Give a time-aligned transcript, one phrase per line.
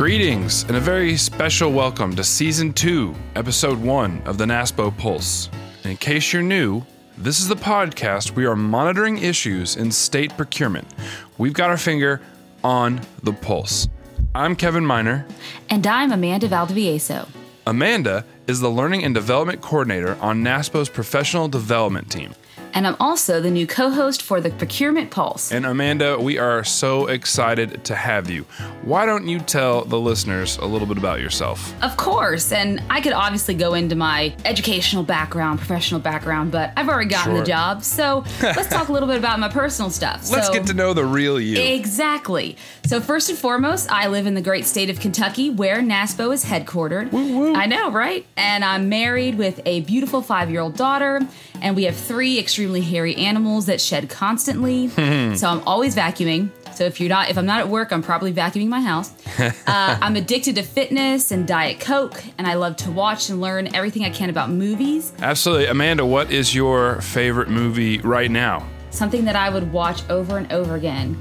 [0.00, 5.50] Greetings and a very special welcome to Season 2, Episode 1 of the NASPO Pulse.
[5.82, 6.86] And in case you're new,
[7.18, 10.88] this is the podcast we are monitoring issues in state procurement.
[11.36, 12.22] We've got our finger
[12.64, 13.88] on the pulse.
[14.34, 15.26] I'm Kevin Miner.
[15.68, 17.28] And I'm Amanda Valdivieso.
[17.66, 22.34] Amanda is the Learning and Development Coordinator on NASPO's professional development team.
[22.72, 25.52] And I'm also the new co host for the Procurement Pulse.
[25.52, 28.44] And Amanda, we are so excited to have you.
[28.82, 31.74] Why don't you tell the listeners a little bit about yourself?
[31.82, 32.52] Of course.
[32.52, 37.32] And I could obviously go into my educational background, professional background, but I've already gotten
[37.32, 37.40] Sure.
[37.40, 37.82] the job.
[37.82, 40.30] So let's talk a little bit about my personal stuff.
[40.30, 41.58] Let's so, get to know the real you.
[41.60, 42.56] Exactly.
[42.86, 46.44] So first and foremost, I live in the great state of Kentucky, where NASPO is
[46.44, 47.12] headquartered.
[47.56, 48.24] I know, right?
[48.36, 51.20] And I'm married with a beautiful five-year-old daughter,
[51.60, 54.88] and we have three extremely hairy animals that shed constantly.
[55.36, 56.50] so I'm always vacuuming.
[56.74, 59.12] So if you're not, if I'm not at work, I'm probably vacuuming my house.
[59.40, 63.74] uh, I'm addicted to fitness and Diet Coke, and I love to watch and learn
[63.74, 65.12] everything I can about movies.
[65.20, 65.66] Absolutely.
[65.66, 68.66] Amanda, what is your favorite movie right now?
[68.92, 71.14] something that I would watch over and over again.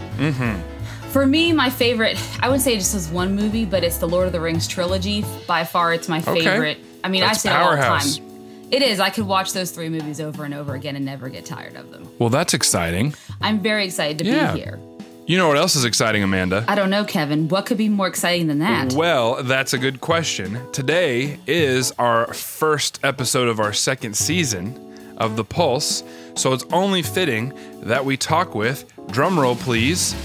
[1.12, 4.28] For me, my favorite, I wouldn't say just as one movie, but it's the Lord
[4.28, 5.24] of the Rings trilogy.
[5.48, 6.42] By far, it's my Okay.
[6.42, 6.78] favorite.
[7.04, 8.29] I mean, That's I say it all the time.
[8.72, 9.00] It is.
[9.00, 11.92] I could watch those three movies over and over again and never get tired of
[11.92, 12.08] them.
[12.20, 13.14] Well, that's exciting.
[13.42, 14.54] I'm very excited to Yeah.
[14.54, 14.80] be here.
[15.26, 16.66] You know what else is exciting, Amanda?
[16.68, 17.48] I don't know, Kevin.
[17.50, 18.94] What could be more exciting than that?
[18.94, 20.60] Well, that's a good question.
[20.72, 24.76] Today is our first episode of our second season
[25.18, 26.04] of The Pulse,
[26.36, 30.16] so it's only fitting that we talk with, drumroll please,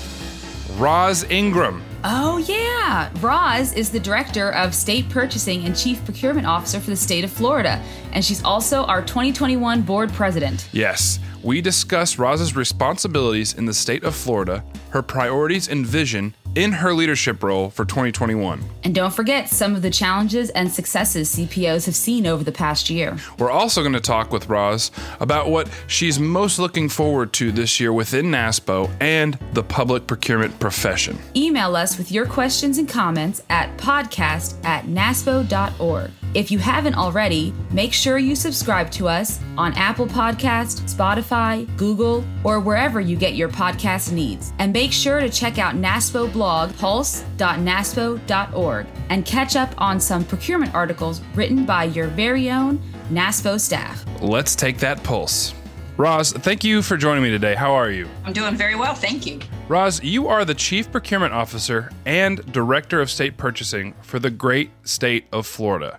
[0.78, 1.82] Roz Ingram.
[2.06, 3.08] Oh, yeah.
[3.22, 7.30] Roz is the director of state purchasing and chief procurement officer for the state of
[7.30, 10.68] Florida, and she's also our 2021 board president.
[10.70, 16.72] Yes, we discuss Roz's responsibilities in the state of Florida, her priorities and vision in
[16.72, 18.62] her leadership role for 2021.
[18.84, 22.90] And don't forget some of the challenges and successes CPOs have seen over the past
[22.90, 23.16] year.
[23.38, 27.80] We're also going to talk with Roz about what she's most looking forward to this
[27.80, 31.18] year within NASPO and the public procurement profession.
[31.36, 36.10] Email us with your questions and comments at podcast at naspo.org.
[36.34, 42.24] If you haven't already, make sure you subscribe to us on Apple Podcast, Spotify, Google,
[42.42, 44.52] or wherever you get your podcast needs.
[44.58, 50.74] And make sure to check out NASPO blog pulse.naspo.org and catch up on some procurement
[50.74, 54.04] articles written by your very own NASPO staff.
[54.20, 55.54] Let's take that pulse.
[55.96, 57.54] Roz, thank you for joining me today.
[57.54, 58.08] How are you?
[58.24, 59.38] I'm doing very well, thank you.
[59.66, 64.70] Roz, you are the Chief Procurement Officer and Director of State Purchasing for the great
[64.82, 65.98] state of Florida.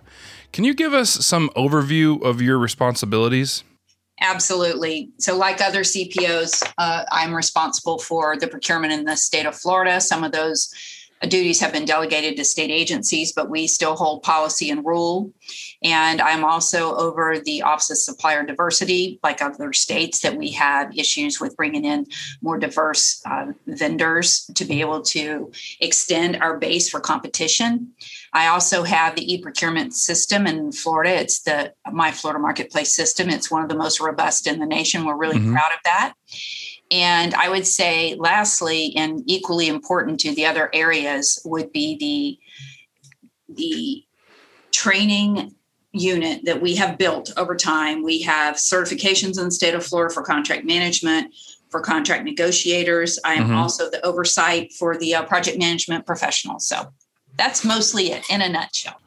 [0.52, 3.64] Can you give us some overview of your responsibilities?
[4.20, 5.10] Absolutely.
[5.18, 10.00] So, like other CPOs, uh, I'm responsible for the procurement in the state of Florida.
[10.00, 10.72] Some of those
[11.22, 15.32] duties have been delegated to state agencies, but we still hold policy and rule.
[15.82, 20.96] And I'm also over the Office of Supplier Diversity, like other states, that we have
[20.96, 22.06] issues with bringing in
[22.42, 25.50] more diverse uh, vendors to be able to
[25.80, 27.92] extend our base for competition.
[28.32, 31.14] I also have the e-procurement system in Florida.
[31.14, 33.30] It's the My Florida Marketplace system.
[33.30, 35.04] It's one of the most robust in the nation.
[35.04, 35.52] We're really Mhm.
[35.52, 36.12] proud of that.
[36.90, 41.96] And I would say, lastly, and equally important to the other areas, would be
[43.48, 44.04] the the
[44.72, 45.54] training
[45.92, 48.02] unit that we have built over time.
[48.02, 51.32] We have certifications in the state of Florida for contract management,
[51.70, 53.18] for contract negotiators.
[53.24, 53.56] I am Mhm.
[53.56, 56.68] also the oversight for the uh, project management professionals.
[56.68, 56.88] So
[57.36, 59.00] that's mostly it in a nutshell.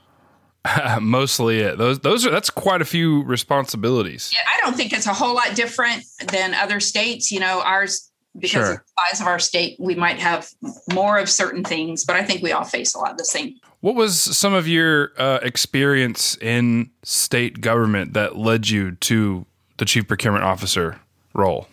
[1.02, 1.78] Mostly it.
[1.78, 4.32] Those those are that's quite a few responsibilities.
[4.34, 7.32] Yeah, I don't think it's a whole lot different than other states.
[7.32, 8.72] You know, ours because Sure.
[8.74, 10.48] of the size of our state, we might have
[10.94, 13.56] more of certain things, but I think we all face a lot of the same.
[13.82, 19.46] What was some of your uh, experience in state government that led you to
[19.78, 21.00] the chief procurement officer
[21.34, 21.68] role?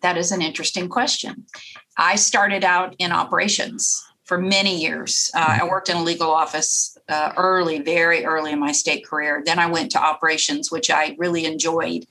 [0.00, 1.46] That is an interesting question.
[1.98, 4.02] I started out in operations
[4.32, 5.30] for many years.
[5.34, 9.42] Uh, I worked in a legal office uh, early, very early in my state career.
[9.44, 12.06] Then I went to operations, which I really enjoyed.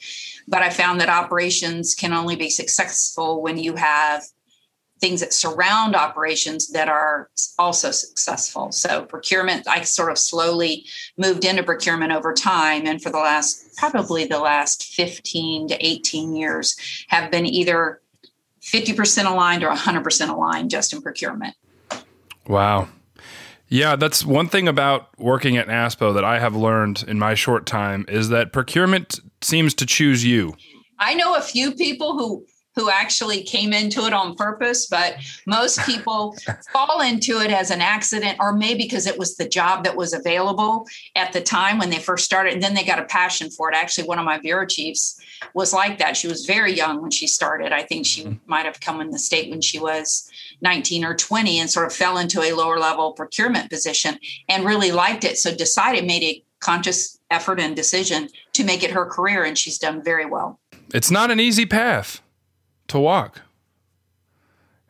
[0.47, 4.21] But I found that operations can only be successful when you have
[4.99, 8.71] things that surround operations that are also successful.
[8.71, 10.85] So procurement, I sort of slowly
[11.17, 12.85] moved into procurement over time.
[12.85, 16.77] And for the last, probably the last 15 to 18 years,
[17.07, 17.99] have been either
[18.61, 21.55] 50% aligned or 100% aligned just in procurement.
[22.47, 22.89] Wow.
[23.67, 27.65] Yeah, that's one thing about working at NASPO that I have learned in my short
[27.65, 30.55] time is that procurement seems to choose you.
[30.99, 32.45] I know a few people who
[32.75, 35.15] who actually came into it on purpose, but
[35.45, 36.35] most people
[36.73, 40.13] fall into it as an accident or maybe because it was the job that was
[40.13, 42.53] available at the time when they first started.
[42.53, 43.75] And then they got a passion for it.
[43.75, 45.19] Actually, one of my bureau chiefs
[45.53, 46.17] was like that.
[46.17, 47.71] She was very young when she started.
[47.71, 48.35] I think she mm-hmm.
[48.45, 50.29] might have come in the state when she was
[50.61, 54.91] 19 or 20 and sort of fell into a lower level procurement position and really
[54.91, 55.37] liked it.
[55.37, 59.43] So decided, made a conscious effort and decision to make it her career.
[59.43, 60.59] And she's done very well.
[60.93, 62.21] It's not an easy path
[62.87, 63.41] to walk.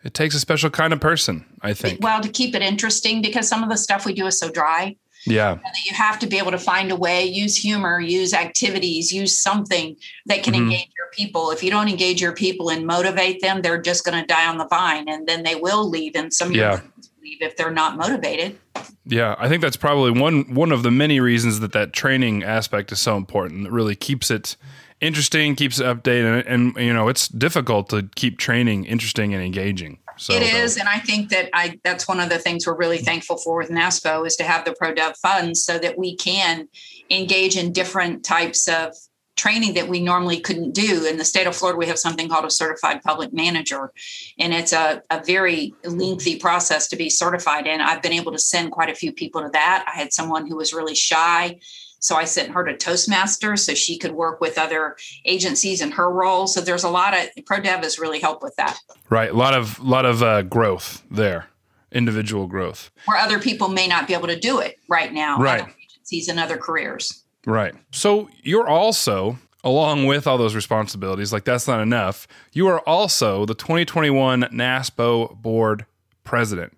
[0.04, 2.00] It takes a special kind of person, I think.
[2.02, 4.98] Well, to keep it interesting because some of the stuff we do is so dry.
[5.26, 5.60] Yeah.
[5.86, 9.96] You have to be able to find a way, use humor, use activities, use something
[10.26, 10.64] that can mm-hmm.
[10.64, 11.52] engage your people.
[11.52, 14.58] If you don't engage your people and motivate them, they're just going to die on
[14.58, 16.16] the vine and then they will leave.
[16.16, 16.82] And some yeah.
[17.22, 18.58] leave if they're not motivated.
[19.06, 22.92] Yeah, I think that's probably one one of the many reasons that that training aspect
[22.92, 23.68] is so important.
[23.68, 24.56] It really keeps it
[25.02, 29.44] interesting, keeps it updated, and, and, you know it's difficult to keep training interesting and
[29.44, 29.98] engaging.
[30.22, 33.00] So it is, and I think that I that's one of the things we're really
[33.00, 36.68] thankful for with NASPO is to have the ProDev funds so that we can
[37.10, 38.94] engage in different types of
[39.36, 41.06] training that we normally couldn't do.
[41.06, 43.92] In the state of Florida, we have something called a certified public manager,
[44.38, 47.82] and it's a, a very lengthy process to be certified in.
[47.82, 49.86] I've been able to send quite a few people to that.
[49.88, 51.60] I had someone who was really shy
[52.02, 56.12] so I sent her to Toastmasters so she could work with other agencies in her
[56.12, 56.48] role.
[56.48, 58.80] So there's a lot of ProDev has really helped with that.
[59.10, 61.48] Right, a lot of lot of uh, growth there,
[61.92, 65.38] individual growth, where other people may not be able to do it right now.
[65.38, 67.24] Right, agencies and other careers.
[67.46, 67.74] Right.
[67.92, 72.28] So you're also along with all those responsibilities, like that's not enough.
[72.52, 75.86] You are also the 2021 NASPO board
[76.24, 76.76] president.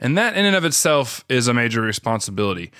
[0.00, 2.72] And that in and of itself is a major responsibility.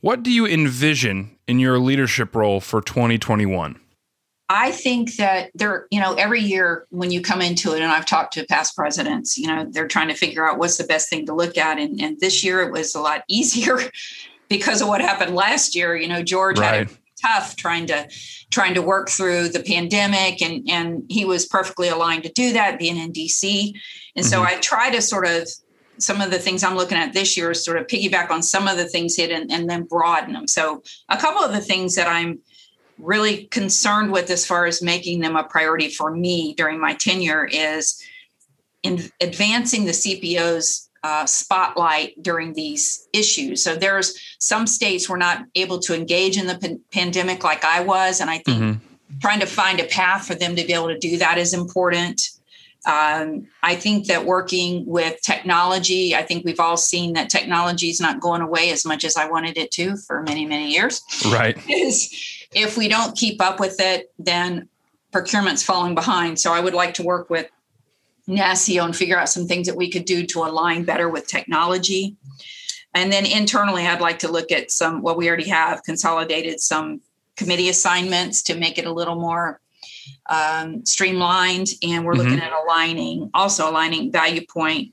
[0.00, 3.80] What do you envision in your leadership role for 2021?
[4.50, 8.06] I think that there, you know, every year when you come into it, and I've
[8.06, 11.26] talked to past presidents, you know, they're trying to figure out what's the best thing
[11.26, 11.78] to look at.
[11.78, 13.78] And, and this year it was a lot easier
[14.48, 15.96] because of what happened last year.
[15.96, 16.74] You know, George right.
[16.74, 18.08] had it tough trying to
[18.50, 22.78] trying to work through the pandemic and and he was perfectly aligned to do that
[22.78, 23.72] being in DC.
[24.14, 24.30] And mm-hmm.
[24.30, 25.48] so I try to sort of
[25.98, 28.68] some of the things I'm looking at this year is sort of piggyback on some
[28.68, 30.48] of the things hit and, and then broaden them.
[30.48, 32.40] So a couple of the things that I'm
[32.98, 37.46] really concerned with as far as making them a priority for me during my tenure
[37.50, 38.02] is
[38.82, 43.62] in advancing the CPO's uh, spotlight during these issues.
[43.62, 48.20] So there's some states were not able to engage in the pandemic like I was,
[48.20, 49.18] and I think mm-hmm.
[49.20, 52.20] trying to find a path for them to be able to do that is important.
[52.86, 58.00] Um, I think that working with technology, I think we've all seen that technology is
[58.00, 61.02] not going away as much as I wanted it to for many, many years.
[61.26, 61.58] Right.
[61.68, 64.68] Is if we don't keep up with it, then
[65.12, 66.38] procurement's falling behind.
[66.38, 67.50] So I would like to work with
[68.28, 72.16] NASCIO and figure out some things that we could do to align better with technology.
[72.94, 77.00] And then internally, I'd like to look at some what we already have consolidated some
[77.36, 79.60] committee assignments to make it a little more
[80.28, 82.22] um, streamlined, and we're mm-hmm.
[82.22, 84.92] looking at aligning, also aligning ValuePoint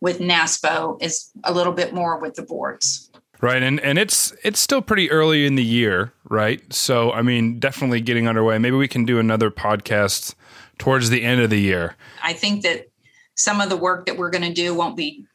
[0.00, 3.10] with NASPO is a little bit more with the boards.
[3.40, 6.60] Right, and and it's it's still pretty early in the year, right?
[6.72, 8.58] So I mean, definitely getting underway.
[8.58, 10.34] Maybe we can do another podcast
[10.78, 11.96] towards the end of the year.
[12.22, 12.88] I think that
[13.34, 15.26] some of the work that we're going to do won't be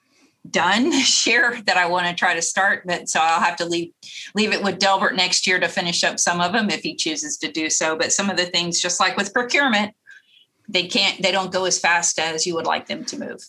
[0.50, 2.84] done this year that I want to try to start.
[2.86, 3.92] But so I'll have to leave
[4.36, 7.38] leave it with Delbert next year to finish up some of them if he chooses
[7.38, 7.96] to do so.
[7.96, 9.94] But some of the things, just like with procurement,
[10.68, 13.42] they can't they don't go as fast as you would like them to move.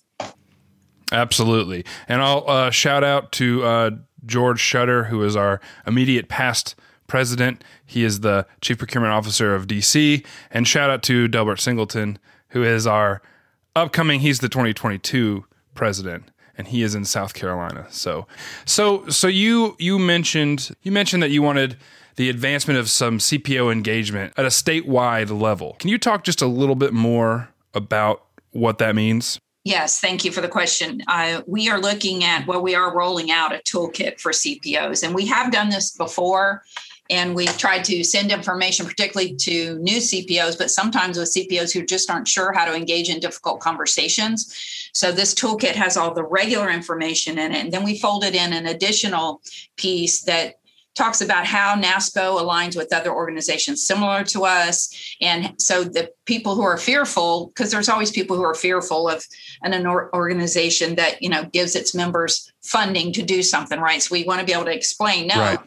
[1.12, 3.90] Absolutely, and I'll uh, shout out to uh,
[4.26, 6.76] George Schutter, who is our immediate past
[7.08, 7.64] president.
[7.84, 12.18] He is the chief procurement officer of DC, and shout out to Delbert Singleton,
[12.50, 13.22] who is our
[13.74, 14.20] upcoming.
[14.20, 17.86] He's the 2022 president and he is in South Carolina.
[17.90, 18.26] So,
[18.66, 21.76] so, so you you mentioned you mentioned that you wanted
[22.16, 25.76] the advancement of some CPO engagement at a statewide level.
[25.78, 29.40] Can you talk just a little bit more about what that means?
[29.64, 31.02] Yes, thank you for the question.
[31.06, 35.14] Uh, we are looking at, well, we are rolling out a toolkit for CPOs, and
[35.14, 36.62] we have done this before
[37.10, 41.84] and we've tried to send information particularly to new cpos but sometimes with cpos who
[41.84, 44.54] just aren't sure how to engage in difficult conversations
[44.92, 48.52] so this toolkit has all the regular information in it and then we folded in
[48.52, 49.42] an additional
[49.76, 50.54] piece that
[50.96, 55.16] talks about how NASPO aligns with other organizations similar to us.
[55.20, 59.24] And so the people who are fearful, because there's always people who are fearful of
[59.62, 64.02] an, an organization that, you know, gives its members funding to do something, right?
[64.02, 65.58] So we want to be able to explain, no, right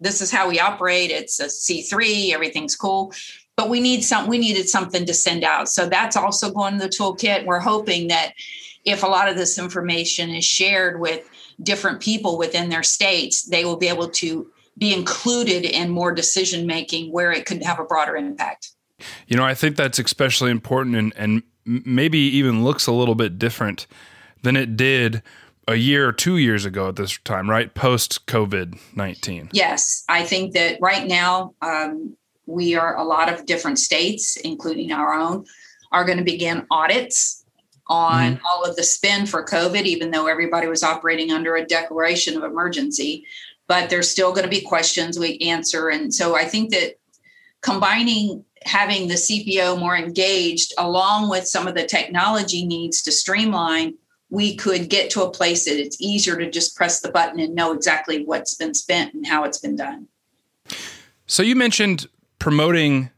[0.00, 1.10] this is how we operate.
[1.10, 3.12] It's a C3, everything's cool.
[3.56, 6.78] but we need some we needed something to send out so that's also going in
[6.78, 8.32] the toolkit we're hoping that
[8.84, 11.28] if a lot of this information is shared with
[11.62, 16.66] different people within their states they will be able to be included in more decision
[16.66, 18.72] making where it could have a broader impact
[19.26, 23.38] you know i think that's especially important and, and maybe even looks a little bit
[23.38, 23.86] different
[24.42, 25.22] than it did
[25.68, 27.72] a year or two years ago at this time, right?
[27.74, 29.50] Post COVID 19.
[29.52, 30.04] Yes.
[30.08, 35.12] I think that right now, um, we are a lot of different states, including our
[35.14, 35.44] own,
[35.90, 37.44] are going to begin audits
[37.88, 38.46] on mm-hmm.
[38.46, 42.44] all of the spend for COVID, even though everybody was operating under a declaration of
[42.44, 43.24] emergency.
[43.66, 45.88] But there's still going to be questions we answer.
[45.88, 46.98] And so I think that
[47.62, 53.94] combining having the CPO more engaged along with some of the technology needs to streamline
[54.30, 57.54] we could get to a place that it's easier to just press the button and
[57.54, 60.08] know exactly what's been spent and how it's been done.
[61.26, 62.06] So you mentioned
[62.38, 63.10] promoting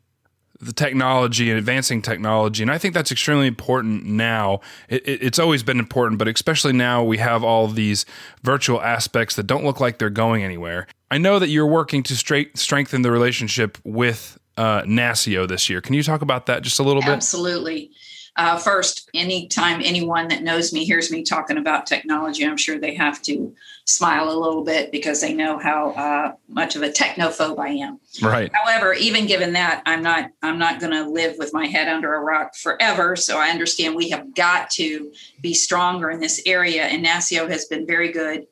[0.61, 4.61] the technology and advancing technology, and I think that's extremely important now.
[4.89, 8.05] It, it, it's always been important, but especially now we have all these
[8.43, 10.89] virtual aspects that don't look like they're going anywhere.
[11.11, 15.81] I know that you're working to straight, strengthen the relationship with uh, NASCIO this year.
[15.81, 17.11] Can you talk about that just a little bit?
[17.11, 17.93] Absolutely.
[18.39, 22.95] Uh, first, anytime anyone that knows me hears me talking about technology, I'm sure they
[22.95, 23.53] have to
[23.85, 27.99] smile a little bit because they know how uh, much of a technophobe I am.
[28.23, 28.49] Right.
[28.55, 32.15] However, even given that, I'm not I'm not going to live with my head under
[32.15, 33.17] a rock forever.
[33.17, 37.65] So I understand we have got to be stronger in this area, and NASCIO has
[37.65, 38.47] been very good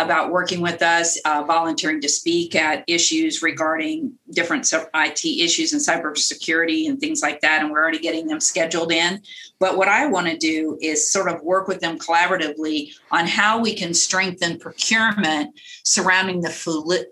[0.00, 5.82] about working with us, uh, volunteering to speak at issues regarding different IT issues and
[5.82, 7.60] cybersecurity and things like that.
[7.60, 9.20] And we're already getting them scheduled in.
[9.58, 13.60] But what I want to do is sort of work with them collaboratively on how
[13.60, 15.54] we can strengthen procurement
[15.84, 17.06] surrounding the fluid,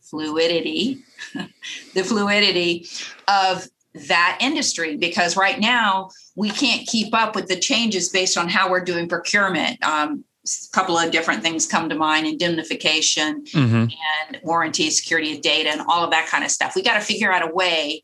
[0.00, 1.02] fluidity,
[1.94, 2.86] the fluidity
[3.26, 3.68] of
[4.06, 8.70] that industry because right now we can't keep up with the changes based on how
[8.70, 9.82] we're doing procurement.
[9.84, 13.74] Um, a couple of different things come to mind indemnification mm-hmm.
[13.74, 16.74] and warranty security of data and all of that kind of stuff.
[16.74, 18.02] We got to figure out a way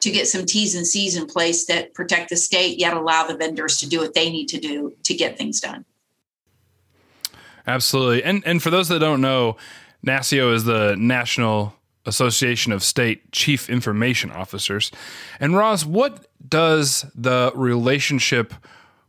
[0.00, 3.36] to get some t's and c's in place that protect the state yet allow the
[3.36, 5.84] vendors to do what they need to do to get things done.
[7.66, 8.22] Absolutely.
[8.22, 9.56] And and for those that don't know
[10.06, 11.74] NASCIO is the national
[12.06, 14.90] association of state chief information officers.
[15.38, 18.54] And Roz, what does the relationship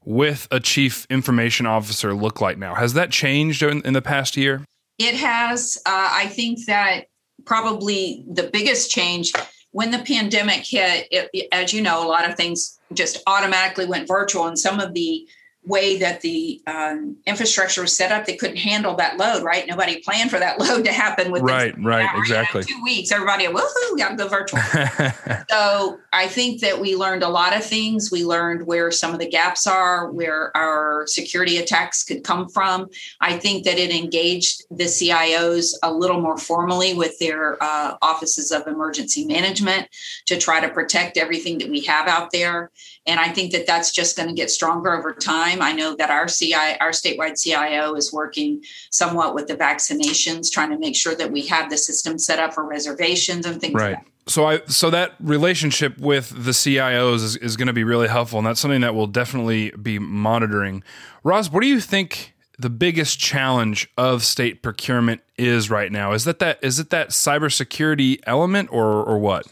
[0.09, 2.73] with a chief information officer look like now?
[2.73, 4.65] Has that changed in, in the past year?
[4.97, 5.77] It has.
[5.85, 7.05] Uh, I think that
[7.45, 9.31] probably the biggest change
[9.71, 14.07] when the pandemic hit, it, as you know, a lot of things just automatically went
[14.07, 15.27] virtual, and some of the
[15.65, 19.67] way that the um, infrastructure was set up, they couldn't handle that load, right?
[19.67, 22.63] Nobody planned for that load to happen with right, right, exactly.
[22.63, 24.59] Two weeks, everybody, woohoo, got to go virtual.
[25.49, 28.09] so I think that we learned a lot of things.
[28.11, 32.89] We learned where some of the gaps are, where our security attacks could come from.
[33.19, 38.51] I think that it engaged the CIOs a little more formally with their uh, offices
[38.51, 39.89] of emergency management
[40.27, 42.71] to try to protect everything that we have out there.
[43.05, 45.48] And I think that that's just going to get stronger over time.
[45.61, 50.69] I know that our CI, our statewide CIO is working somewhat with the vaccinations, trying
[50.71, 53.95] to make sure that we have the system set up for reservations and things right.
[53.95, 54.31] like that.
[54.31, 58.37] So I so that relationship with the CIOs is, is going to be really helpful,
[58.37, 60.83] and that's something that we'll definitely be monitoring.
[61.23, 66.11] Roz, what do you think the biggest challenge of state procurement is right now?
[66.11, 69.47] Is that that is it that cybersecurity element or or what?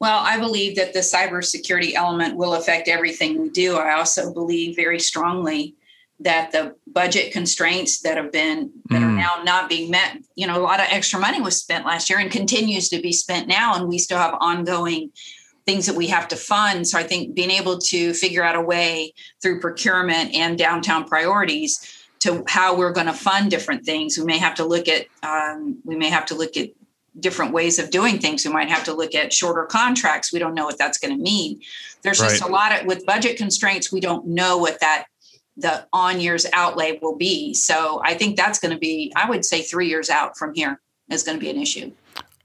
[0.00, 3.76] Well, I believe that the cybersecurity element will affect everything we do.
[3.76, 5.74] I also believe very strongly
[6.20, 9.04] that the budget constraints that have been that mm.
[9.04, 12.10] are now not being met, you know, a lot of extra money was spent last
[12.10, 15.10] year and continues to be spent now, and we still have ongoing
[15.66, 16.86] things that we have to fund.
[16.86, 22.06] So I think being able to figure out a way through procurement and downtown priorities
[22.20, 24.18] to how we're going to fund different things.
[24.18, 26.68] We may have to look at um, we may have to look at
[27.18, 28.44] different ways of doing things.
[28.44, 30.32] We might have to look at shorter contracts.
[30.32, 31.60] We don't know what that's going to mean.
[32.02, 32.30] There's right.
[32.30, 33.92] just a lot of with budget constraints.
[33.92, 35.06] We don't know what that
[35.56, 37.52] the on years outlay will be.
[37.54, 39.12] So I think that's going to be.
[39.16, 41.92] I would say three years out from here is going to be an issue.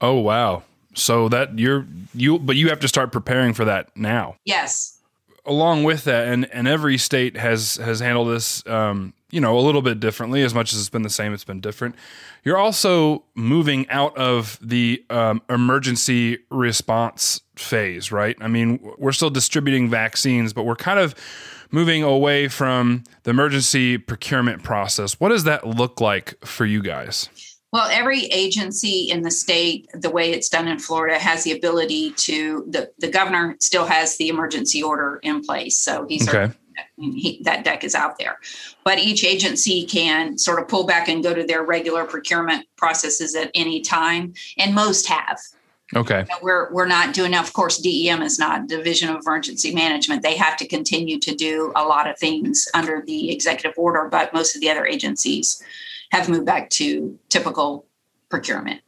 [0.02, 0.64] Oh wow!
[0.94, 4.36] So that you're you, but you have to start preparing for that now.
[4.46, 4.95] Yes.
[5.46, 8.66] Along with that, and and every state has has handled this.
[8.68, 10.44] Um, you know, a little bit differently.
[10.44, 11.96] As much as it's been the same, it's been different.
[12.44, 18.38] You're also moving out of the um, emergency response phase, right?
[18.40, 21.16] I mean, we're still distributing vaccines, but we're kind of
[21.70, 25.20] moving away from the emergency procurement process.
[25.20, 27.30] What does that look like for you guys?
[27.76, 32.12] Well, every agency in the state, the way it's done in Florida, has the ability
[32.12, 36.54] to the the governor still has the emergency order in place, so he's Okay.
[36.98, 38.40] he, that deck is out there.
[38.86, 43.36] But each agency can sort of pull back and go to their regular procurement processes
[43.36, 45.38] at any time, and most have.
[45.94, 46.26] Okay.
[46.42, 47.36] We're we're not doing.
[47.36, 50.24] Of course, DEM is not Division of Emergency Management.
[50.24, 54.34] They have to continue to do a lot of things under the executive order, but
[54.34, 55.62] most of the other agencies
[56.16, 57.86] have moved back to typical
[58.30, 58.82] procurement.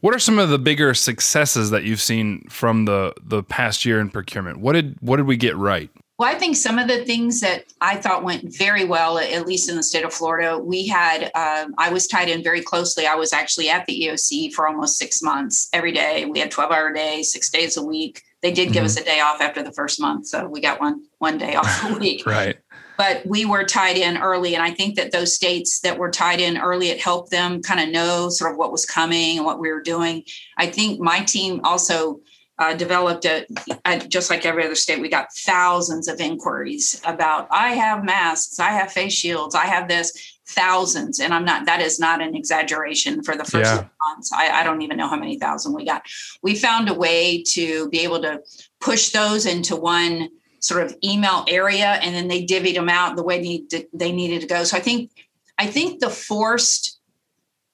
[0.00, 4.00] What are some of the bigger successes that you've seen from the the past year
[4.00, 4.58] in procurement?
[4.58, 5.90] What did what did we get right?
[6.18, 9.68] Well, I think some of the things that I thought went very well, at least
[9.68, 13.06] in the state of Florida, we had, um, I was tied in very closely.
[13.06, 16.26] I was actually at the EOC for almost six months every day.
[16.26, 18.22] We had 12 hour days, six days a week.
[18.42, 20.26] They did give us a day off after the first month.
[20.26, 22.26] So we got one, one day off a week.
[22.26, 22.58] Right.
[22.98, 24.54] But we were tied in early.
[24.54, 27.80] And I think that those states that were tied in early, it helped them kind
[27.80, 30.24] of know sort of what was coming and what we were doing.
[30.58, 32.20] I think my team also
[32.58, 33.46] uh, developed a,
[33.84, 38.60] a, just like every other state, we got thousands of inquiries about I have masks,
[38.60, 41.20] I have face shields, I have this thousands.
[41.20, 43.84] And I'm not, that is not an exaggeration for the first Yeah.
[44.06, 44.32] months.
[44.32, 46.02] I, I don't even know how many thousand we got.
[46.42, 48.42] We found a way to be able to
[48.80, 50.28] push those into one
[50.60, 54.40] sort of email area and then they divvied them out the way they, they needed
[54.40, 54.64] to go.
[54.64, 55.10] So I think,
[55.58, 57.00] I think the forced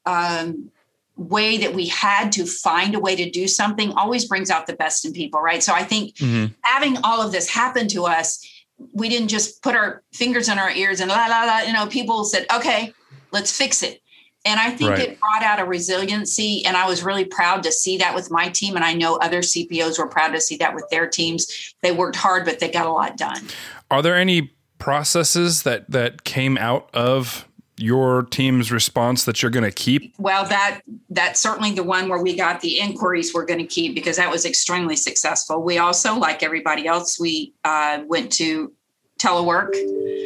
[0.06, 0.70] um,
[1.16, 4.72] way that we had to find a way to do something always brings out the
[4.76, 5.62] best in people, right?
[5.62, 6.54] So I think Mhm.
[6.62, 8.46] having all of this happen to us,
[8.92, 11.60] we didn't just put our fingers in our ears and la la la.
[11.60, 12.92] You know, people said, "Okay,
[13.32, 14.00] let's fix it."
[14.44, 15.00] And I think Right.
[15.00, 18.48] it brought out a resiliency, and I was really proud to see that with my
[18.48, 18.76] team.
[18.76, 21.74] And I know other CPOs were proud to see that with their teams.
[21.82, 23.48] They worked hard, but they got a lot done.
[23.90, 27.47] Are there any processes that that came out of
[27.78, 30.14] your team's response that you're going to keep?
[30.18, 30.80] Well, that
[31.10, 34.30] that's certainly the one where we got the inquiries we're going to keep because that
[34.30, 35.62] was extremely successful.
[35.62, 38.72] We also, like everybody else, we uh, went to
[39.18, 39.70] telework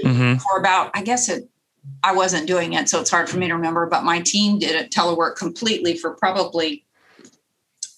[0.05, 0.39] Mm-hmm.
[0.39, 1.49] for about, I guess it,
[2.03, 4.73] I wasn't doing it, so it's hard for me to remember, but my team did
[4.75, 6.85] it telework completely for probably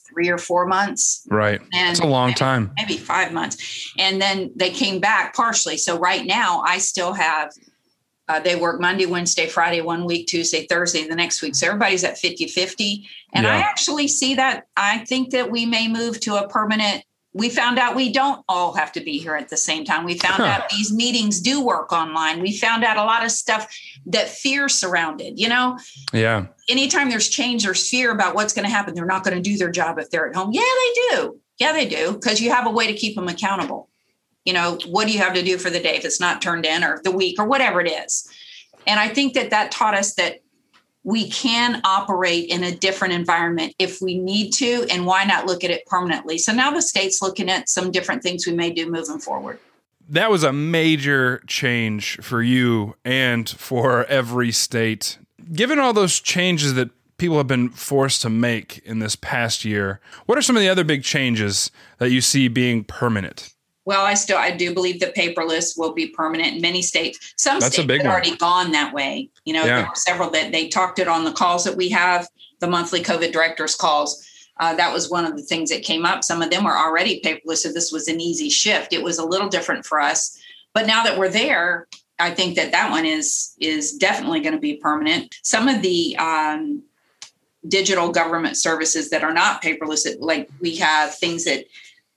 [0.07, 1.27] three or four months.
[1.31, 1.61] Right.
[1.73, 2.73] And It's a long maybe- time.
[2.77, 3.91] maybe five months.
[3.99, 5.77] And then they came back partially.
[5.79, 7.53] So right now, I still have,
[8.29, 11.55] uh, they work Monday, Wednesday, Friday, one week, Tuesday, Thursday, the next week.
[11.55, 13.07] So everybody's at 50 50.
[13.35, 14.67] And I actually see that.
[14.77, 17.05] I think that we may move to a permanent.
[17.37, 20.05] We found out we don't all have to be here at the same time.
[20.05, 20.45] We found Huh.
[20.45, 22.41] out these meetings do work online.
[22.41, 23.67] We found out a lot of stuff
[24.07, 25.77] that fear surrounded, you know?
[26.13, 26.47] Yeah.
[26.71, 28.95] anytime there's change, there's fear about what's going to happen.
[28.95, 30.51] They're not going to do their job if they're at home.
[30.53, 31.41] Yeah, they do.
[31.59, 32.13] Yeah, they do.
[32.13, 33.91] Because you have a way to keep them accountable.
[34.45, 36.67] You know, what do you have to do for the day if it's not turned
[36.67, 38.29] in or the week or whatever it is?
[38.87, 40.41] And I think that that taught us that
[41.05, 44.87] we can operate in a different environment if we need to.
[44.91, 46.39] And why not look at it permanently?
[46.39, 49.59] So now the state's looking at some different things we may do moving forward.
[50.09, 55.19] That was a major change for you and for every state.
[55.53, 60.01] Given all those changes that people have been forced to make in this past year,
[60.27, 63.54] what are some of the other big changes that you see being permanent?
[63.87, 67.35] Well, I still I do believe that paperless will be permanent in many states.
[67.37, 69.29] Some That's states have already gone that way.
[69.45, 69.77] You know, Yeah.
[69.77, 72.29] there were several that they talked it on the calls that we have,
[72.61, 74.27] the monthly COVID directors calls.
[74.59, 76.23] Uh, that was one of the things that came up.
[76.23, 78.93] Some of them were already paperless, so this was an easy shift.
[78.93, 80.39] It was a little different for us,
[80.73, 84.61] but now that we're there, I think that that one is is definitely going to
[84.61, 85.35] be permanent.
[85.43, 86.83] Some of the um,
[87.67, 91.65] digital government services that are not paperless, like we have things that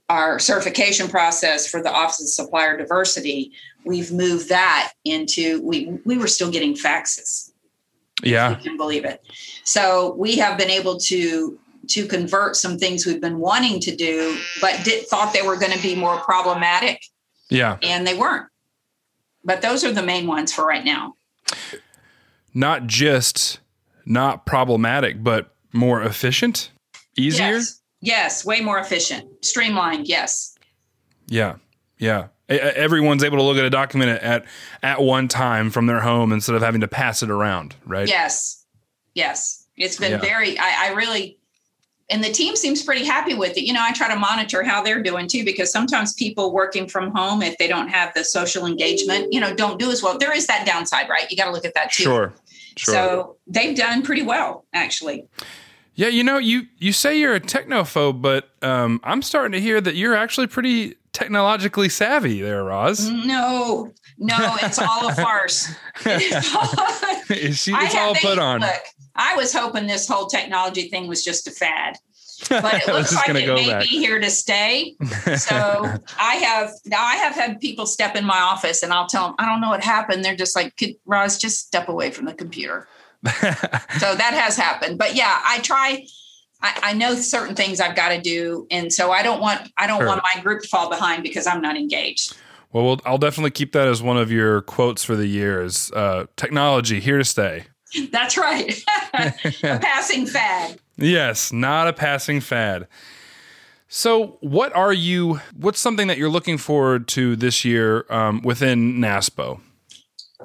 [0.10, 3.52] our certification process for the Office of Supplier Diversity,
[3.86, 7.52] we've moved that into we we were still getting faxes.
[8.24, 8.52] Yeah.
[8.52, 9.22] You can believe it.
[9.64, 14.38] So we have been able to to convert some things we've been wanting to do,
[14.60, 17.02] but did, thought they were going to be more problematic,
[17.50, 17.78] Yeah.
[17.82, 18.48] and they weren't.
[19.46, 21.16] But those are the main ones for right now.
[22.54, 23.60] Not just
[24.06, 26.72] not problematic, but more efficient,
[27.16, 27.54] easier.
[27.54, 30.08] Yes, yes, way more efficient, streamlined.
[30.08, 30.56] Yes,
[31.28, 31.56] Yeah.
[32.00, 32.28] Yeah.
[32.48, 34.46] Everyone's able to look at a document at
[34.84, 38.08] at one time from their home instead of having to pass it around, right?
[38.08, 38.64] Yes.
[39.16, 39.66] Yes.
[39.76, 40.18] It's been Yeah.
[40.20, 41.38] very, I, I really,
[42.10, 43.64] and the team seems pretty happy with it.
[43.64, 47.12] You know, I try to monitor how they're doing too, because sometimes people working from
[47.14, 50.18] home, if they don't have the social engagement, you know, don't do as well.
[50.18, 51.30] There is that downside, right?
[51.30, 52.04] You got to look at that too.
[52.04, 52.34] Sure.
[52.78, 52.94] Sure.
[52.94, 55.26] So they've done pretty well, actually.
[55.98, 59.82] Yeah, you know, you you say you're a technophobe, but um, I'm starting to hear
[59.82, 63.10] that you're actually pretty technologically savvy there, Roz.
[63.10, 65.74] No, no, it's all a farce.
[66.06, 66.76] It's all-
[67.54, 68.62] She- it's all put on.
[68.62, 68.82] Look,
[69.16, 71.98] I was hoping this whole technology thing was just a fad.
[72.48, 73.82] But it looks like it may back.
[73.82, 74.96] be here to stay.
[75.38, 75.56] So
[76.20, 79.36] I have now I have had people step in my office and I'll tell them,
[79.40, 80.24] I don't know what happened.
[80.24, 82.88] They're just like, "Could- Roz, just step away from the computer.
[84.00, 84.98] So that has happened.
[84.98, 86.06] But yeah, I try.
[86.62, 89.86] I, I know certain things I've got to do, and so I don't want I
[89.88, 90.08] don't Sure.
[90.08, 92.36] want my group to fall behind because I'm not engaged.
[92.72, 95.92] well, we'll, I'll definitely keep that as one of your quotes for the year is
[95.94, 97.66] uh, technology here to stay.
[98.12, 98.84] That's right.
[99.14, 99.34] a
[99.80, 100.80] passing fad.
[100.98, 102.88] Yes, not a passing fad.
[103.88, 105.40] So, what are you?
[105.56, 109.62] What's something that you're looking forward to this year um, within NASPO?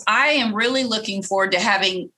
[0.06, 2.10] I am really looking forward to having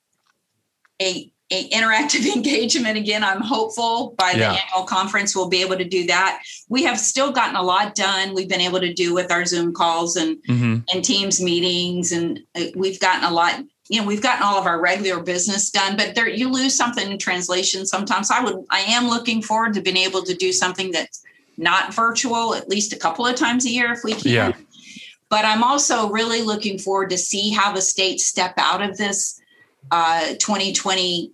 [1.01, 3.23] a, a interactive engagement again.
[3.23, 4.57] I'm hopeful by the Yeah.
[4.71, 6.41] annual conference we'll be able to do that.
[6.69, 8.33] We have still gotten a lot done.
[8.33, 10.75] We've been able to do with our Zoom calls and Mm-hmm.
[10.93, 13.61] and Teams meetings, and uh, we've gotten a lot.
[13.87, 17.11] You know, we've gotten all of our regular business done, but there you lose something
[17.11, 18.31] in translation sometimes.
[18.31, 21.21] I would, I am looking forward to being able to do something that's
[21.57, 24.31] not virtual at least a couple of times a year if we can.
[24.31, 24.51] Yeah.
[25.29, 29.39] But I'm also really looking forward to see how the states step out of this
[29.91, 31.31] uh, 2020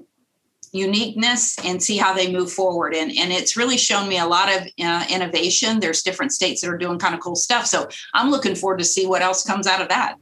[0.72, 2.94] uniqueness and see how they move forward.
[2.94, 5.80] And, and it's really shown me a lot of uh, innovation.
[5.80, 7.66] There's different states that are doing kind of cool stuff.
[7.66, 10.16] So I'm looking forward to see what else comes out of that.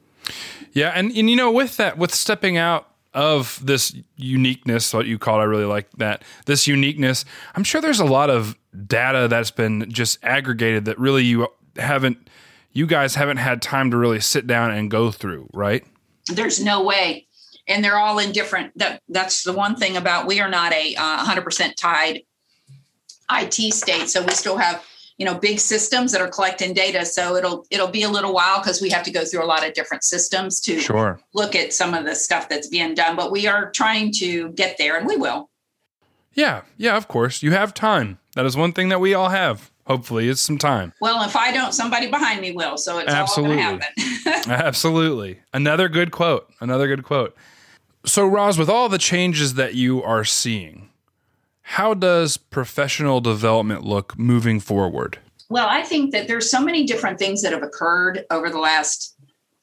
[0.73, 5.17] Yeah, and, and you know, with that, with stepping out of this uniqueness, what you
[5.17, 6.23] call it, I really like that.
[6.45, 11.23] This uniqueness, I'm sure there's a lot of data that's been just aggregated that really
[11.23, 12.29] you haven't,
[12.71, 15.83] you guys haven't had time to really sit down and go through, right?
[16.27, 17.25] There's no way.
[17.69, 18.77] And they're all in different.
[18.77, 22.23] That that's the one thing about we are not a uh, 100% tied
[23.31, 24.83] IT state, so we still have
[25.17, 27.05] you know big systems that are collecting data.
[27.05, 29.65] So it'll it'll be a little while because we have to go through a lot
[29.67, 31.19] of different systems to Sure.
[31.33, 33.15] look at some of the stuff that's being done.
[33.15, 35.49] But we are trying to get there, and we will.
[36.33, 37.43] Yeah, yeah, of course.
[37.43, 38.17] You have time.
[38.35, 39.71] That is one thing that we all have.
[39.85, 40.93] Hopefully, it's some time.
[41.01, 42.77] Well, if I don't, somebody behind me will.
[42.77, 43.61] So it's Absolutely.
[43.63, 44.51] all going to happen.
[44.51, 45.39] Absolutely.
[45.51, 46.47] Another good quote.
[46.61, 47.35] Another good quote.
[48.09, 50.89] So, Roz, with all the changes that you are seeing,
[51.61, 55.19] how does professional development look moving forward?
[55.47, 59.15] Well, I think that there's so many different things that have occurred over the last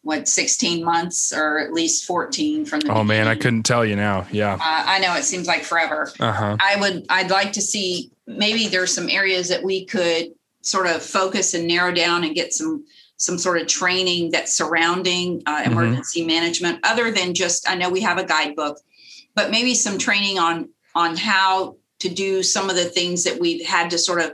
[0.03, 3.97] what 16 months or at least 14 from the Oh man, I couldn't tell you
[3.97, 4.29] now.
[4.31, 4.55] Yeah.
[4.55, 6.13] Uh, I know it seems like forever.
[6.21, 6.57] Uh huh.
[6.61, 11.03] I would I'd like to see maybe there's some areas that we could sort of
[11.03, 12.85] focus and narrow down and get some
[13.19, 15.67] some sort of training that's surrounding uh, Mhm.
[15.73, 18.81] emergency management other than just I know we have a guidebook
[19.35, 23.65] but maybe some training on on how to do some of the things that we've
[23.67, 24.33] had to sort of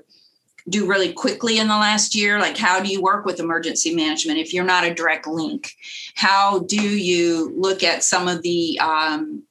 [0.68, 4.38] do really quickly in the last year like how do you work with emergency management
[4.38, 5.72] if you're not a direct link
[6.14, 9.42] how do you look at some of the um,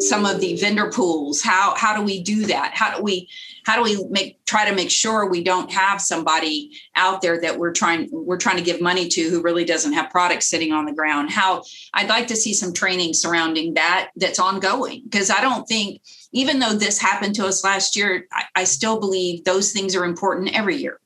[0.00, 1.42] some of the vendor pools.
[1.42, 2.72] How how do we do that?
[2.74, 3.28] How do we
[3.64, 7.58] how do we make try to make sure we don't have somebody out there that
[7.58, 10.84] we're trying we're trying to give money to who really doesn't have products sitting on
[10.84, 11.30] the ground?
[11.30, 11.62] How
[11.94, 16.00] i'd like to see some training surrounding that that's ongoing because i don't think
[16.32, 20.04] even though this happened to us last year i, I still believe those things are
[20.04, 21.00] important every year.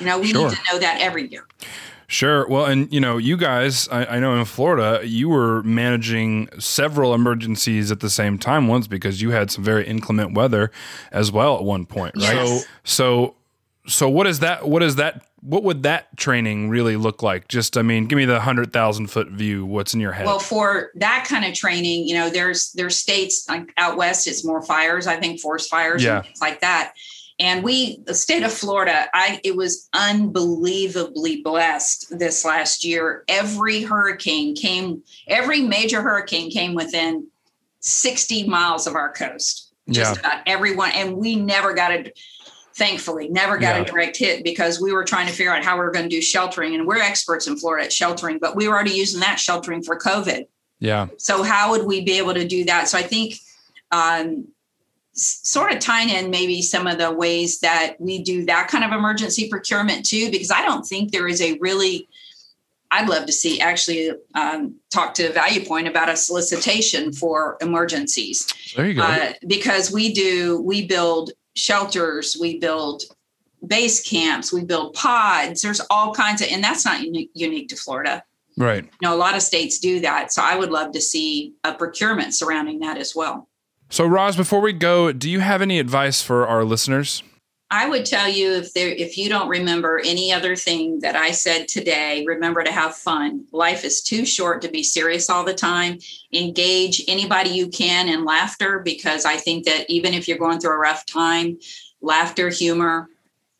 [0.00, 0.48] You know we Sure.
[0.48, 1.46] need to know that every year
[2.12, 2.46] Sure.
[2.46, 7.14] Well, and you know, you guys, I, I know in Florida, you were managing several
[7.14, 10.70] emergencies at the same time once because you had some very inclement weather
[11.10, 12.34] as well at one point, right?
[12.34, 12.66] Yes.
[12.84, 13.34] So,
[13.86, 14.68] so what is that?
[14.68, 15.24] What is that?
[15.40, 17.48] What would that training really look like?
[17.48, 19.64] Just, I mean, give me the hundred thousand foot view.
[19.64, 20.26] What's in your head?
[20.26, 24.44] Well, for that kind of training, you know, there's there's states like out west, it's
[24.44, 26.16] more fires, I think forest fires Yeah.
[26.16, 26.91] and things like that.
[27.42, 33.24] And we, the state of Florida, I it was unbelievably blessed this last year.
[33.26, 37.26] Every hurricane came, every major hurricane came within
[37.80, 39.72] 60 miles of our coast.
[39.90, 40.92] Just about everyone.
[40.92, 42.12] And we never got a
[42.74, 43.82] thankfully never got Yeah.
[43.82, 46.16] a direct hit because we were trying to figure out how we were going to
[46.16, 49.38] do sheltering and we're experts in florida at sheltering but we were already using that
[49.38, 50.46] sheltering for covid
[50.78, 51.08] yeah.
[51.18, 53.34] so how would we be able to do that so i think
[53.90, 54.48] um,
[55.14, 58.92] sort of tying in maybe some of the ways that we do that kind of
[58.92, 62.08] emergency procurement too because i don't think there is a really
[62.92, 68.86] i'd love to see actually um, talk to ValuePoint about a solicitation for emergencies There
[68.86, 69.02] you go.
[69.02, 73.02] uh, because we do we build shelters we build
[73.66, 77.76] base camps we build pods there's all kinds of and that's not unique, unique to
[77.76, 78.24] florida
[78.56, 78.84] right.
[78.84, 81.74] you know a lot of states do that so i would love to see a
[81.74, 83.46] procurement surrounding that as well
[83.92, 87.22] So, Roz, before we go, do you have any advice for our listeners?
[87.70, 91.32] I would tell you if there if you don't remember any other thing that I
[91.32, 93.44] said today, remember to have fun.
[93.52, 95.98] Life is too short to be serious all the time.
[96.32, 100.72] Engage anybody you can in laughter because I think that even if you're going through
[100.72, 101.58] a rough time,
[102.00, 103.10] laughter, humor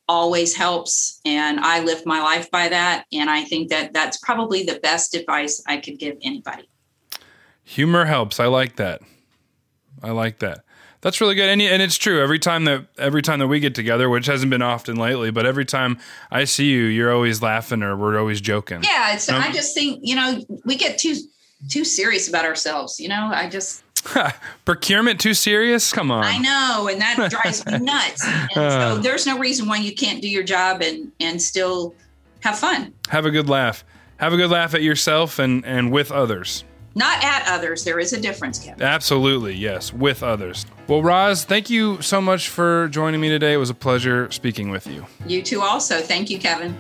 [0.09, 4.63] always helps and I live my life by that and I think that that's probably
[4.63, 6.71] the best advice I could give anybody.
[7.65, 8.41] Humor helps.
[8.41, 9.03] I like that.
[10.03, 10.65] I like that.
[11.03, 12.23] That's really good, and and it's true.
[12.23, 15.45] Every time that every time that we get together, which hasn't been often lately, but
[15.45, 15.99] every time
[16.31, 18.85] I see you, you're always laughing or we're always joking.
[18.85, 19.29] Yeah, it's.
[19.29, 21.17] I just think you know we get too
[21.69, 23.01] too serious about ourselves.
[23.01, 23.83] You know, I just
[24.65, 25.93] procurement too serious.
[25.93, 26.25] Come on.
[26.25, 28.25] I know, and that drives me nuts.
[28.25, 28.95] And so uh.
[28.99, 31.97] there's no reason why you can't do your job and and still
[32.41, 32.95] have fun.
[33.09, 33.85] Have a good laugh.
[34.19, 36.63] Have a good laugh at yourself and and with others.
[36.95, 37.85] Not at others.
[37.85, 38.83] There is a difference, Kevin.
[38.83, 40.67] Absolutely, yes, with others.
[40.89, 43.55] Well, Roz, thank you so much for joining me today.
[43.55, 45.07] It was a pleasure speaking with you.
[45.27, 46.01] You too, also.
[46.01, 46.77] Thank you, Kevin.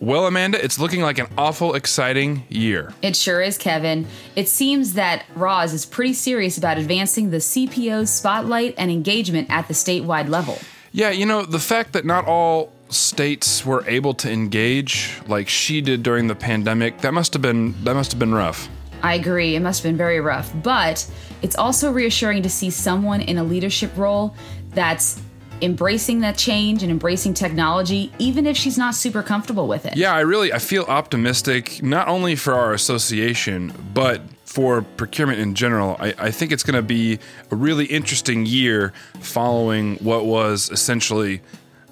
[0.00, 2.92] Well, Amanda, it's looking like an awful exciting year.
[3.02, 4.08] It sure is, Kevin.
[4.34, 9.68] It seems that Roz is pretty serious about advancing the CPO's spotlight and engagement at
[9.68, 10.58] the statewide level.
[10.90, 15.80] Yeah, you know, the fact that not all states were able to engage like she
[15.80, 18.68] did during the pandemic, that must have been that must have been rough.
[19.02, 19.56] I agree.
[19.56, 20.52] It must have been very rough.
[20.62, 21.10] But
[21.42, 24.36] it's also reassuring to see someone in a leadership role
[24.70, 25.20] that's
[25.60, 29.96] embracing that change and embracing technology even if she's not super comfortable with it.
[29.96, 35.54] Yeah, I really I feel optimistic not only for our association, but for procurement in
[35.54, 35.96] general.
[35.98, 37.18] I, I think it's going to be
[37.50, 41.40] a really interesting year following what was essentially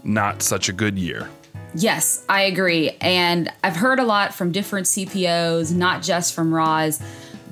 [0.05, 1.29] not such a good year.
[1.75, 2.91] Yes, I agree.
[3.01, 7.01] And I've heard a lot from different CPOs, not just from Roz,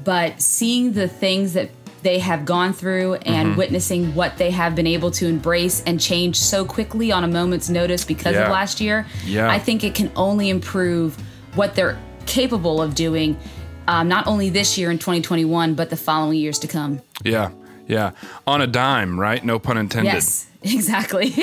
[0.04, 1.70] but seeing the things that
[2.02, 3.58] they have gone through and mm-hmm.
[3.58, 7.68] witnessing what they have been able to embrace and change so quickly on a moment's
[7.68, 8.44] notice because yeah.
[8.44, 9.50] of last year, yeah.
[9.50, 11.16] I think it can only improve
[11.54, 13.36] what they're capable of doing,
[13.88, 17.00] um, not only this year in 2021, but the following years to come.
[17.24, 17.50] Yeah,
[17.86, 18.12] yeah.
[18.46, 19.44] On a dime, right?
[19.44, 20.12] No pun intended.
[20.12, 20.47] Yes.
[20.62, 21.32] Exactly.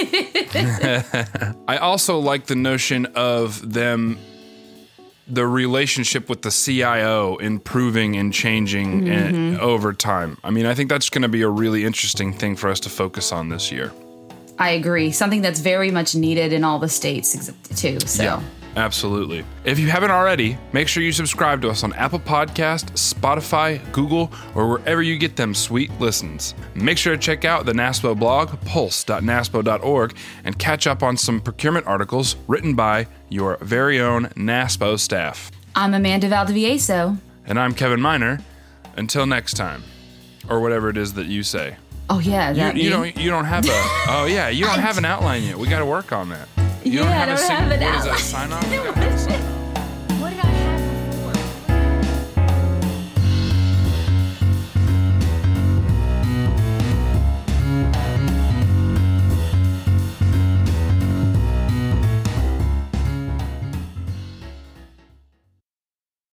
[1.68, 4.18] I also like the notion of them
[5.28, 9.12] the relationship with the CIO improving and changing mm-hmm.
[9.12, 10.38] and, over time.
[10.44, 12.90] I mean, I think that's going to be a really interesting thing for us to
[12.90, 13.92] focus on this year.
[14.60, 15.12] I agree.
[15.12, 18.00] Something that's very much needed in all the states too.
[18.02, 18.24] So.
[18.24, 18.44] Yeah.
[18.76, 19.46] Absolutely.
[19.64, 24.32] If you haven't already, make sure you subscribe to us on Apple Podcast, Spotify, Google,
[24.54, 26.54] or wherever you get them sweet listens.
[26.74, 31.88] Make sure to check out the NASPO blog, pulse.naspo.org, and catch up on some procurement
[31.88, 35.52] articles written by your very own NASPO staff.
[35.76, 37.18] I'm Amanda Valdivieso.
[37.46, 38.40] And I'm Kevin Miner.
[38.98, 39.84] Until next time,
[40.50, 41.76] or whatever it is that you say.
[42.10, 43.18] Oh yeah, you, you don't.
[43.18, 43.70] You don't have a.
[44.10, 45.58] oh yeah, you don't have an outline yet.
[45.58, 46.48] We got to work on that.
[46.86, 48.06] You yeah, don't have, I don't have it out.
[48.06, 49.52] What is that sign off?